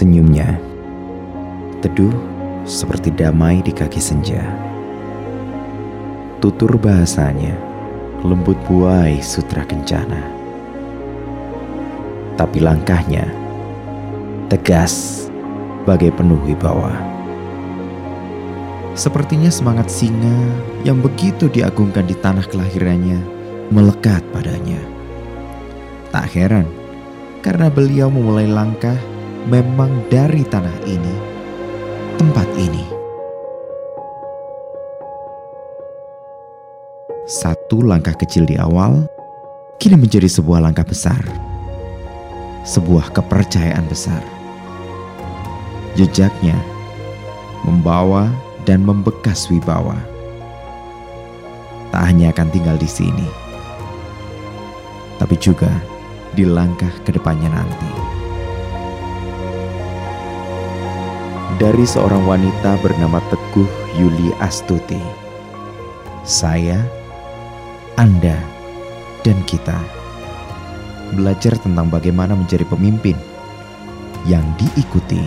Suaranya 0.00 0.56
teduh 1.84 2.16
seperti 2.64 3.12
damai 3.12 3.60
di 3.60 3.68
kaki 3.68 4.00
senja. 4.00 4.40
Tutur 6.40 6.80
bahasanya 6.80 7.52
lembut 8.24 8.56
buai 8.64 9.20
sutra 9.20 9.60
kencana. 9.60 10.24
Tapi 12.32 12.64
langkahnya 12.64 13.28
tegas 14.48 15.28
bagai 15.84 16.16
penuh 16.16 16.40
wibawa. 16.48 16.96
Sepertinya 18.96 19.52
semangat 19.52 19.92
singa 19.92 20.32
yang 20.80 21.04
begitu 21.04 21.52
diagungkan 21.52 22.08
di 22.08 22.16
tanah 22.16 22.48
kelahirannya 22.48 23.20
melekat 23.68 24.24
padanya. 24.32 24.80
Tak 26.08 26.24
heran 26.32 26.64
karena 27.44 27.68
beliau 27.68 28.08
memulai 28.08 28.48
langkah 28.48 28.96
memang 29.48 30.04
dari 30.12 30.44
tanah 30.44 30.76
ini, 30.84 31.14
tempat 32.20 32.48
ini. 32.60 32.84
Satu 37.30 37.86
langkah 37.86 38.12
kecil 38.18 38.42
di 38.44 38.58
awal 38.58 39.06
kini 39.78 39.96
menjadi 39.96 40.26
sebuah 40.26 40.60
langkah 40.66 40.84
besar, 40.84 41.22
sebuah 42.66 43.14
kepercayaan 43.14 43.86
besar. 43.86 44.20
Jejaknya 45.94 46.58
membawa 47.64 48.28
dan 48.66 48.82
membekas 48.84 49.48
wibawa. 49.48 49.96
Tak 51.90 52.02
hanya 52.06 52.30
akan 52.30 52.48
tinggal 52.54 52.78
di 52.78 52.86
sini, 52.86 53.26
tapi 55.18 55.34
juga 55.38 55.70
di 56.34 56.46
langkah 56.46 56.90
ke 57.02 57.10
depannya 57.10 57.50
nanti. 57.50 58.19
Dari 61.56 61.82
seorang 61.88 62.28
wanita 62.28 62.78
bernama 62.84 63.18
Teguh 63.32 63.66
Yuli 63.98 64.30
Astuti, 64.38 65.00
saya, 66.22 66.78
Anda, 67.98 68.38
dan 69.24 69.40
kita 69.48 69.74
belajar 71.16 71.58
tentang 71.58 71.90
bagaimana 71.90 72.38
menjadi 72.38 72.62
pemimpin 72.68 73.18
yang 74.28 74.44
diikuti 74.60 75.24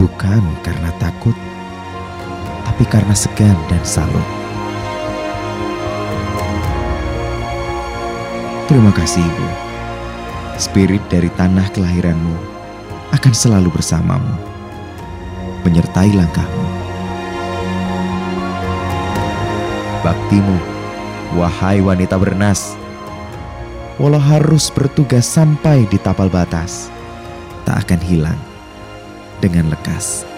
bukan 0.00 0.40
karena 0.64 0.88
takut, 0.96 1.36
tapi 2.64 2.84
karena 2.88 3.12
segan 3.12 3.58
dan 3.68 3.82
salut. 3.84 4.28
Terima 8.70 8.94
kasih, 8.94 9.20
Ibu. 9.20 9.48
Spirit 10.56 11.02
dari 11.12 11.28
tanah 11.36 11.68
kelahiranmu 11.74 12.36
akan 13.12 13.34
selalu 13.34 13.68
bersamamu, 13.74 14.51
menyertai 15.62 16.10
langkahmu. 16.14 16.66
Baktimu, 20.02 20.58
wahai 21.38 21.78
wanita 21.78 22.18
bernas, 22.18 22.74
walau 24.02 24.18
harus 24.18 24.66
bertugas 24.74 25.26
sampai 25.26 25.86
di 25.86 25.98
tapal 26.02 26.26
batas, 26.26 26.90
tak 27.62 27.86
akan 27.86 28.00
hilang 28.02 28.40
dengan 29.38 29.70
lekas. 29.70 30.31